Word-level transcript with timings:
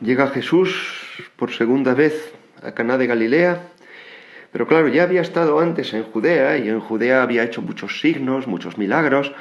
Llega 0.00 0.28
Jesús 0.28 0.74
por 1.36 1.52
segunda 1.52 1.94
vez 1.94 2.32
a 2.62 2.72
Caná 2.72 2.98
de 2.98 3.06
Galilea, 3.06 3.68
pero 4.52 4.66
claro, 4.66 4.88
ya 4.88 5.02
había 5.02 5.20
estado 5.20 5.60
antes 5.60 5.92
en 5.94 6.04
Judea 6.04 6.58
y 6.58 6.68
en 6.68 6.80
Judea 6.80 7.22
había 7.22 7.42
hecho 7.42 7.62
muchos 7.62 8.00
signos, 8.00 8.46
muchos 8.46 8.78
milagros, 8.78 9.32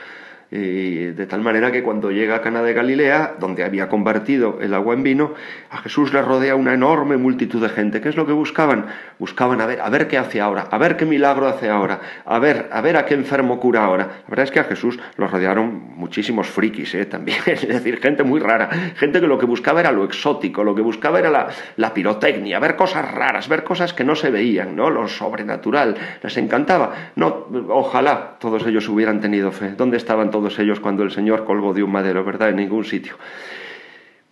de 0.59 1.25
tal 1.25 1.41
manera 1.41 1.71
que 1.71 1.81
cuando 1.81 2.11
llega 2.11 2.35
a 2.35 2.41
Cana 2.41 2.61
de 2.61 2.73
Galilea, 2.73 3.35
donde 3.39 3.63
había 3.63 3.89
convertido 3.89 4.59
el 4.61 4.75
agua 4.75 4.93
en 4.93 5.01
vino, 5.01 5.33
a 5.71 5.77
Jesús 5.79 6.13
le 6.13 6.21
rodea 6.21 6.55
una 6.55 6.75
enorme 6.75 7.17
multitud 7.17 7.59
de 7.59 7.69
gente. 7.69 8.01
¿Qué 8.01 8.09
es 8.09 8.15
lo 8.15 8.27
que 8.27 8.33
buscaban? 8.33 8.85
Buscaban 9.17 9.61
a 9.61 9.65
ver, 9.65 9.81
a 9.81 9.89
ver 9.89 10.07
qué 10.07 10.19
hace 10.19 10.41
ahora, 10.41 10.67
a 10.69 10.77
ver 10.77 10.95
qué 10.95 11.05
milagro 11.05 11.47
hace 11.47 11.69
ahora, 11.69 12.01
a 12.25 12.37
ver, 12.37 12.69
a 12.71 12.81
ver 12.81 12.97
a 12.97 13.05
qué 13.05 13.15
enfermo 13.15 13.59
cura 13.59 13.83
ahora. 13.83 14.03
La 14.03 14.29
verdad 14.29 14.45
es 14.45 14.51
que 14.51 14.59
a 14.59 14.65
Jesús 14.65 14.99
lo 15.17 15.27
rodearon 15.27 15.95
muchísimos 15.95 16.47
frikis, 16.47 16.93
¿eh? 16.93 17.05
también, 17.05 17.39
es 17.47 17.67
decir, 17.67 17.99
gente 17.99 18.23
muy 18.23 18.39
rara, 18.39 18.69
gente 18.95 19.21
que 19.21 19.27
lo 19.27 19.39
que 19.39 19.47
buscaba 19.47 19.79
era 19.79 19.91
lo 19.91 20.03
exótico, 20.03 20.63
lo 20.63 20.75
que 20.75 20.81
buscaba 20.81 21.17
era 21.17 21.31
la, 21.31 21.47
la 21.77 21.93
pirotecnia, 21.95 22.59
ver 22.59 22.75
cosas 22.75 23.11
raras, 23.11 23.47
ver 23.47 23.63
cosas 23.63 23.93
que 23.93 24.03
no 24.03 24.15
se 24.15 24.29
veían, 24.29 24.75
¿no? 24.75 24.91
Lo 24.91 25.07
sobrenatural, 25.07 25.95
les 26.21 26.37
encantaba. 26.37 27.11
No, 27.15 27.47
ojalá 27.69 28.35
todos 28.39 28.67
ellos 28.67 28.87
hubieran 28.87 29.19
tenido 29.19 29.51
fe. 29.51 29.71
¿Dónde 29.75 29.97
estaban 29.97 30.29
todos? 30.29 30.42
Ellos 30.59 30.79
cuando 30.79 31.03
el 31.03 31.11
Señor 31.11 31.45
colgó 31.45 31.73
de 31.73 31.83
un 31.83 31.91
madero, 31.91 32.23
¿verdad? 32.23 32.49
En 32.49 32.57
ningún 32.57 32.85
sitio. 32.85 33.15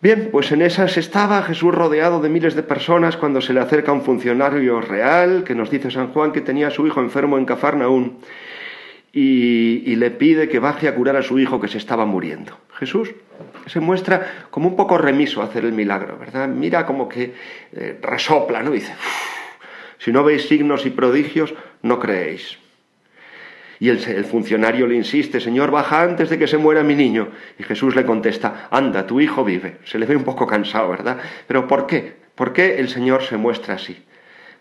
Bien, 0.01 0.29
pues 0.31 0.51
en 0.51 0.61
esas 0.63 0.97
estaba 0.97 1.43
Jesús 1.43 1.73
rodeado 1.73 2.21
de 2.21 2.29
miles 2.29 2.55
de 2.55 2.63
personas 2.63 3.17
cuando 3.17 3.39
se 3.39 3.53
le 3.53 3.59
acerca 3.59 3.91
un 3.91 4.01
funcionario 4.01 4.81
real 4.81 5.43
que 5.43 5.53
nos 5.53 5.69
dice 5.69 5.91
San 5.91 6.07
Juan 6.07 6.31
que 6.31 6.41
tenía 6.41 6.67
a 6.67 6.71
su 6.71 6.87
hijo 6.87 7.01
enfermo 7.01 7.37
en 7.37 7.45
Cafarnaún 7.45 8.17
y, 9.13 9.83
y 9.85 9.95
le 9.97 10.09
pide 10.09 10.49
que 10.49 10.57
baje 10.57 10.87
a 10.87 10.95
curar 10.95 11.17
a 11.17 11.21
su 11.21 11.37
hijo 11.37 11.61
que 11.61 11.67
se 11.67 11.77
estaba 11.77 12.05
muriendo. 12.05 12.57
Jesús 12.79 13.11
se 13.67 13.79
muestra 13.79 14.47
como 14.49 14.67
un 14.67 14.75
poco 14.75 14.97
remiso 14.97 15.41
a 15.41 15.45
hacer 15.45 15.65
el 15.65 15.73
milagro, 15.73 16.17
¿verdad? 16.17 16.47
Mira 16.47 16.85
como 16.85 17.07
que 17.07 17.35
eh, 17.73 17.99
resopla, 18.01 18.63
¿no? 18.63 18.71
Dice, 18.71 18.93
si 19.99 20.11
no 20.11 20.23
veis 20.23 20.47
signos 20.47 20.85
y 20.87 20.89
prodigios, 20.89 21.53
no 21.83 21.99
creéis. 21.99 22.57
Y 23.81 23.89
el, 23.89 24.25
funcionario 24.25 24.85
le 24.85 24.93
insiste, 24.93 25.39
Señor, 25.39 25.71
baja 25.71 26.03
antes 26.03 26.29
de 26.29 26.37
que 26.37 26.45
se 26.45 26.59
muera 26.59 26.83
mi 26.83 26.93
niño. 26.93 27.29
Y 27.57 27.63
Jesús 27.63 27.95
le 27.95 28.05
contesta, 28.05 28.67
anda, 28.69 29.07
tu 29.07 29.19
hijo 29.19 29.43
vive. 29.43 29.77
Se 29.85 29.97
le 29.97 30.05
ve 30.05 30.15
un 30.15 30.23
poco 30.23 30.45
cansado, 30.45 30.89
¿verdad? 30.89 31.17
Pero 31.47 31.67
¿por 31.67 31.87
qué? 31.87 32.13
¿Por 32.35 32.53
qué 32.53 32.77
el 32.77 32.89
Señor 32.89 33.23
se 33.23 33.37
muestra 33.37 33.73
así? 33.73 34.05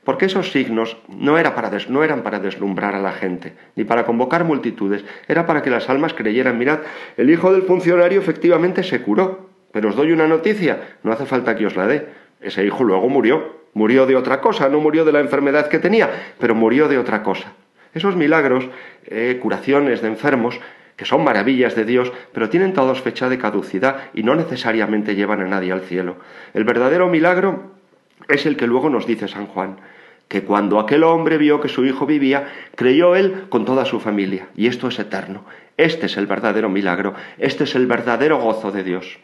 Porque 0.05 0.25
esos 0.25 0.51
signos 0.51 0.97
no, 1.09 1.35
para 1.35 1.71
no, 1.91 2.03
eran 2.03 2.23
para 2.23 2.39
deslumbrar 2.39 2.95
a 2.95 2.99
la 2.99 3.13
gente, 3.13 3.53
ni 3.77 3.85
para 3.85 4.07
convocar 4.07 4.45
multitudes, 4.45 5.05
era 5.29 5.45
para 5.45 5.61
que 5.61 5.69
las 5.69 5.91
almas 5.91 6.15
creyeran, 6.15 6.57
mirad, 6.57 6.79
el 7.19 7.29
hijo 7.29 7.53
del 7.53 7.65
funcionario 7.65 8.21
efectivamente 8.21 8.83
se 8.83 9.03
curó, 9.03 9.51
pero 9.71 9.91
os 9.91 9.97
doy 9.97 10.13
una 10.13 10.29
noticia, 10.29 10.97
no 11.03 11.13
hace 11.13 11.27
falta 11.27 11.55
que 11.57 11.67
os 11.67 11.77
la 11.77 11.87
dé, 11.87 12.09
ese 12.41 12.65
hijo 12.65 12.85
luego 12.85 13.07
murió, 13.11 13.55
murió 13.75 14.07
de 14.07 14.17
otra 14.17 14.41
cosa, 14.41 14.71
no 14.71 14.81
murió 14.81 15.05
de 15.05 15.13
la 15.13 15.21
enfermedad 15.21 15.69
que 15.69 15.79
tenía, 15.79 16.09
pero 16.39 16.55
murió 16.55 16.89
de 16.89 16.97
otra 16.97 17.23
cosa. 17.23 17.53
Esos 17.95 18.17
milagros, 18.17 18.69
eh, 19.07 19.39
curaciones 19.41 20.03
de 20.03 20.09
enfermos, 20.09 20.61
que 20.97 21.07
son 21.07 21.25
maravillas 21.25 21.75
de 21.75 21.85
Dios, 21.85 22.13
pero 22.33 22.51
tienen 22.51 22.75
todos 22.75 23.01
fecha 23.01 23.29
de 23.29 23.39
caducidad 23.39 24.11
y 24.13 24.23
no 24.23 24.35
necesariamente 24.35 25.15
llevan 25.15 25.41
a 25.41 25.47
nadie 25.47 25.73
al 25.73 25.81
cielo. 25.81 26.17
El 26.53 26.65
verdadero 26.65 27.09
milagro 27.09 27.73
es 28.29 28.45
el 28.47 28.57
que 28.57 28.67
luego 28.67 28.91
nos 28.91 29.07
dice 29.07 29.27
San 29.27 29.47
Juan, 29.47 29.79
que 30.29 30.45
cuando 30.45 30.79
aquel 30.79 31.03
hombre 31.03 31.39
vio 31.39 31.61
que 31.61 31.69
su 31.69 31.85
hijo 31.85 32.07
vivía, 32.07 32.53
creyó 32.77 33.17
él 33.17 33.47
con 33.49 33.65
toda 33.65 33.85
su 33.85 33.99
familia, 33.99 34.49
y 34.55 34.67
esto 34.67 34.89
es 34.89 34.99
eterno. 34.99 35.45
Este 35.77 36.07
es 36.07 36.17
el 36.19 36.27
verdadero 36.27 36.69
milagro, 36.69 37.15
este 37.39 37.65
es 37.65 37.75
el 37.75 37.87
verdadero 37.87 38.39
gozo 38.39 38.71
de 38.71 38.85
Dios. 38.85 39.19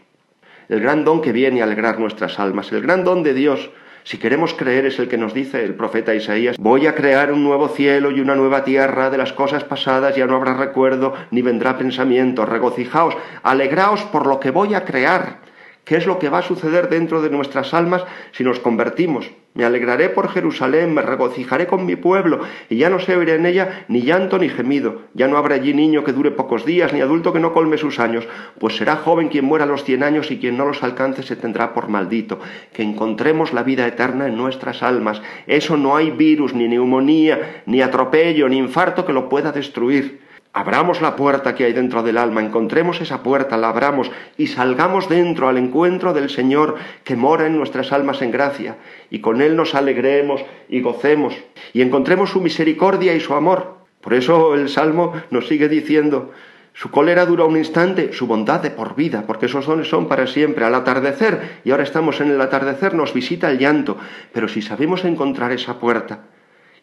El 0.69 0.81
gran 0.81 1.05
don 1.05 1.21
que 1.21 1.33
viene 1.33 1.61
a 1.61 1.65
alegrar 1.65 2.01
nuestras 2.01 2.41
almas, 2.41 2.73
el 2.73 2.81
gran 2.81 3.05
don 3.05 3.23
de 3.23 3.35
Dios 3.35 3.71
si 4.07 4.19
queremos 4.19 4.55
creer 4.55 4.87
es 4.87 5.01
el 5.01 5.09
que 5.09 5.19
nos 5.19 5.35
dice 5.35 5.65
el 5.65 5.75
profeta 5.75 6.15
Isaías, 6.15 6.57
voy 6.59 6.87
a 6.87 6.95
crear 6.95 7.33
un 7.33 7.43
nuevo 7.43 7.67
cielo 7.67 8.13
y 8.13 8.21
una 8.21 8.37
nueva 8.37 8.63
tierra, 8.63 9.11
de 9.11 9.19
las 9.19 9.33
cosas 9.33 9.65
pasadas 9.65 10.15
ya 10.15 10.29
no 10.29 10.37
habrá 10.37 10.55
recuerdo, 10.55 11.15
ni 11.33 11.43
vendrá 11.43 11.77
pensamiento, 11.77 12.47
regocijaos, 12.47 13.17
alegraos 13.43 14.05
por 14.05 14.29
lo 14.29 14.39
que 14.39 14.53
voy 14.53 14.75
a 14.75 14.85
crear. 14.85 15.41
¿Qué 15.87 15.95
es 15.95 16.05
lo 16.05 16.19
que 16.19 16.31
va 16.31 16.39
a 16.39 16.43
suceder 16.43 16.89
dentro 16.89 17.23
de 17.23 17.31
nuestras 17.31 17.73
almas 17.73 18.05
si 18.33 18.43
nos 18.43 18.59
convertimos? 18.59 19.31
Me 19.55 19.65
alegraré 19.65 20.09
por 20.09 20.29
Jerusalén, 20.29 20.93
me 20.93 21.01
regocijaré 21.01 21.69
con 21.69 21.87
mi 21.87 21.95
pueblo, 21.95 22.41
y 22.69 22.79
ya 22.79 22.91
no 22.91 22.99
se 22.99 23.15
oirá 23.15 23.35
en 23.35 23.47
ella 23.47 23.85
ni 23.87 24.03
llanto 24.03 24.37
ni 24.37 24.49
gemido. 24.49 25.03
Ya 25.15 25.29
no 25.29 25.37
habrá 25.37 25.55
allí 25.55 25.75
niño 25.75 26.03
que 26.03 26.13
dure 26.13 26.33
pocos 26.33 26.65
días, 26.65 26.93
ni 26.93 27.03
adulto 27.03 27.33
que 27.33 27.39
no 27.39 27.53
colme 27.53 27.79
sus 27.79 28.01
años, 28.01 28.27
pues 28.59 28.75
será 28.75 28.97
joven 28.97 29.29
quien 29.29 29.45
muera 29.45 29.65
a 29.65 29.69
los 29.69 29.85
cien 29.85 30.03
años 30.03 30.33
y 30.33 30.39
quien 30.41 30.57
no 30.57 30.67
los 30.67 30.83
alcance 30.83 31.23
se 31.23 31.37
tendrá 31.37 31.73
por 31.73 31.89
maldito. 31.89 32.41
Que 32.73 32.83
encontremos 32.83 33.53
la 33.53 33.63
vida 33.63 33.87
eterna 33.87 34.27
en 34.27 34.37
nuestras 34.37 34.83
almas. 34.83 35.23
Eso 35.47 35.77
no 35.77 35.95
hay 35.95 36.11
virus, 36.11 36.53
ni 36.53 36.67
neumonía, 36.67 37.63
ni 37.65 37.81
atropello, 37.81 38.49
ni 38.49 38.59
infarto 38.59 39.07
que 39.07 39.13
lo 39.13 39.29
pueda 39.29 39.53
destruir. 39.53 40.26
Abramos 40.59 41.03
la 41.03 41.17
puerta 41.17 41.55
que 41.55 41.65
hay 41.65 41.75
dentro 41.75 42.03
del 42.03 42.17
alma, 42.17 42.41
encontremos 42.41 43.03
esa 43.03 43.23
puerta, 43.23 43.59
la 43.59 43.69
abramos 43.69 44.11
y 44.39 44.47
salgamos 44.47 45.07
dentro 45.07 45.49
al 45.49 45.59
encuentro 45.59 46.15
del 46.15 46.31
Señor 46.31 46.77
que 47.05 47.15
mora 47.15 47.47
en 47.47 47.59
nuestras 47.59 47.93
almas 47.93 48.23
en 48.23 48.31
gracia, 48.31 48.77
y 49.11 49.19
con 49.19 49.43
Él 49.43 49.55
nos 49.55 49.75
alegremos 49.75 50.43
y 50.71 50.81
gocemos, 50.81 51.35
y 51.75 51.83
encontremos 51.83 52.31
su 52.31 52.41
misericordia 52.41 53.15
y 53.15 53.21
su 53.21 53.35
amor. 53.35 53.77
Por 54.01 54.15
eso 54.15 54.55
el 54.55 54.71
Salmo 54.71 55.13
nos 55.31 55.47
sigue 55.47 55.69
diciendo, 55.69 56.33
su 56.73 56.91
cólera 56.91 57.27
dura 57.27 57.45
un 57.45 57.59
instante, 57.59 58.15
su 58.15 58.27
bondad 58.27 58.61
de 58.61 58.71
por 58.71 58.97
vida, 58.97 59.25
porque 59.27 59.47
esos 59.47 59.67
dones 59.67 59.91
son 59.91 60.09
para 60.09 60.27
siempre. 60.27 60.65
Al 60.65 60.75
atardecer, 60.75 61.61
y 61.65 61.71
ahora 61.71 61.83
estamos 61.83 62.23
en 62.23 62.31
el 62.31 62.41
atardecer, 62.41 62.95
nos 62.95 63.13
visita 63.13 63.51
el 63.51 63.59
llanto, 63.59 63.99
pero 64.33 64.49
si 64.49 64.63
sabemos 64.63 65.05
encontrar 65.05 65.53
esa 65.53 65.79
puerta, 65.79 66.21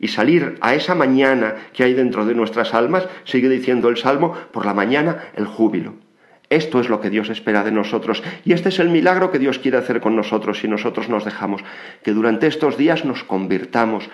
y 0.04 0.10
salir 0.10 0.58
a 0.60 0.76
esa 0.76 0.96
mañana 0.96 1.56
que 1.72 1.86
hay 1.86 1.94
dentro 1.94 2.26
de 2.26 2.36
nuestras 2.36 2.74
almas, 2.74 3.08
sigue 3.24 3.48
diciendo 3.48 3.88
el 3.88 3.96
Salmo, 3.96 4.36
por 4.52 4.66
la 4.66 4.74
mañana 4.74 5.30
el 5.38 5.46
júbilo. 5.46 5.94
Esto 6.50 6.82
es 6.82 6.90
lo 6.90 7.00
que 7.00 7.10
Dios 7.10 7.30
espera 7.30 7.64
de 7.64 7.72
nosotros 7.72 8.22
y 8.44 8.52
este 8.52 8.68
es 8.68 8.80
el 8.80 8.90
milagro 8.90 9.32
que 9.32 9.40
Dios 9.40 9.60
quiere 9.60 9.78
hacer 9.78 10.02
con 10.02 10.18
nosotros 10.18 10.60
si 10.60 10.68
nosotros 10.68 11.08
nos 11.08 11.24
dejamos, 11.24 11.64
que 12.04 12.12
durante 12.12 12.48
estos 12.48 12.78
días 12.78 13.06
nos 13.06 13.24
convirtamos 13.24 14.10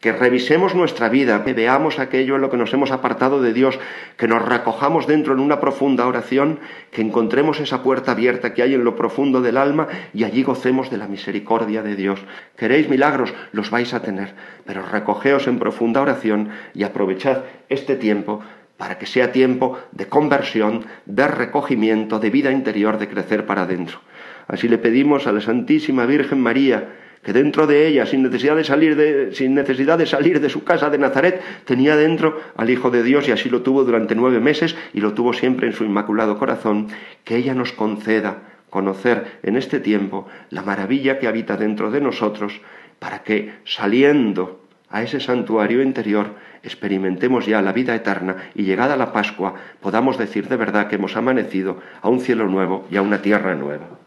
que 0.00 0.12
revisemos 0.12 0.74
nuestra 0.74 1.10
vida, 1.10 1.44
que 1.44 1.52
veamos 1.52 1.98
aquello 1.98 2.36
en 2.36 2.40
lo 2.40 2.50
que 2.50 2.56
nos 2.56 2.72
hemos 2.72 2.90
apartado 2.90 3.42
de 3.42 3.52
Dios, 3.52 3.78
que 4.16 4.26
nos 4.26 4.42
recojamos 4.42 5.06
dentro 5.06 5.34
en 5.34 5.40
una 5.40 5.60
profunda 5.60 6.06
oración, 6.06 6.58
que 6.90 7.02
encontremos 7.02 7.60
esa 7.60 7.82
puerta 7.82 8.12
abierta 8.12 8.54
que 8.54 8.62
hay 8.62 8.74
en 8.74 8.84
lo 8.84 8.96
profundo 8.96 9.42
del 9.42 9.58
alma 9.58 9.88
y 10.14 10.24
allí 10.24 10.42
gocemos 10.42 10.90
de 10.90 10.96
la 10.96 11.06
misericordia 11.06 11.82
de 11.82 11.96
Dios. 11.96 12.20
¿Queréis 12.56 12.88
milagros? 12.88 13.34
Los 13.52 13.70
vais 13.70 13.92
a 13.92 14.00
tener, 14.00 14.32
pero 14.64 14.82
recogeos 14.82 15.46
en 15.46 15.58
profunda 15.58 16.00
oración 16.00 16.48
y 16.74 16.84
aprovechad 16.84 17.42
este 17.68 17.94
tiempo 17.94 18.40
para 18.78 18.96
que 18.96 19.04
sea 19.04 19.32
tiempo 19.32 19.78
de 19.92 20.06
conversión, 20.06 20.86
de 21.04 21.28
recogimiento, 21.28 22.18
de 22.18 22.30
vida 22.30 22.50
interior, 22.50 22.96
de 22.96 23.08
crecer 23.08 23.44
para 23.44 23.64
adentro. 23.64 24.00
Así 24.48 24.66
le 24.66 24.78
pedimos 24.78 25.26
a 25.26 25.32
la 25.32 25.42
Santísima 25.42 26.06
Virgen 26.06 26.40
María, 26.40 26.88
que 27.22 27.32
dentro 27.32 27.66
de 27.66 27.86
ella, 27.86 28.06
sin 28.06 28.22
necesidad 28.22 28.56
de 28.56 28.64
salir 28.64 28.96
de, 28.96 29.34
sin 29.34 29.54
necesidad 29.54 29.98
de 29.98 30.06
salir 30.06 30.40
de 30.40 30.48
su 30.48 30.64
casa 30.64 30.88
de 30.88 30.98
Nazaret, 30.98 31.42
tenía 31.64 31.96
dentro 31.96 32.40
al 32.56 32.70
Hijo 32.70 32.90
de 32.90 33.02
Dios 33.02 33.28
y 33.28 33.32
así 33.32 33.50
lo 33.50 33.60
tuvo 33.60 33.84
durante 33.84 34.14
nueve 34.14 34.40
meses 34.40 34.74
y 34.94 35.00
lo 35.00 35.12
tuvo 35.12 35.32
siempre 35.34 35.66
en 35.66 35.74
su 35.74 35.84
inmaculado 35.84 36.38
corazón, 36.38 36.88
que 37.24 37.36
ella 37.36 37.54
nos 37.54 37.72
conceda 37.72 38.38
conocer 38.70 39.38
en 39.42 39.56
este 39.56 39.80
tiempo 39.80 40.28
la 40.48 40.62
maravilla 40.62 41.18
que 41.18 41.28
habita 41.28 41.56
dentro 41.56 41.90
de 41.90 42.00
nosotros, 42.00 42.60
para 42.98 43.22
que 43.22 43.52
saliendo 43.64 44.60
a 44.88 45.02
ese 45.02 45.20
santuario 45.20 45.82
interior 45.82 46.34
experimentemos 46.62 47.46
ya 47.46 47.62
la 47.62 47.72
vida 47.72 47.94
eterna 47.94 48.36
y 48.54 48.64
llegada 48.64 48.96
la 48.96 49.12
Pascua 49.12 49.54
podamos 49.80 50.18
decir 50.18 50.48
de 50.48 50.56
verdad 50.56 50.88
que 50.88 50.96
hemos 50.96 51.16
amanecido 51.16 51.78
a 52.02 52.08
un 52.08 52.20
cielo 52.20 52.46
nuevo 52.46 52.86
y 52.90 52.96
a 52.96 53.02
una 53.02 53.22
tierra 53.22 53.54
nueva. 53.54 53.99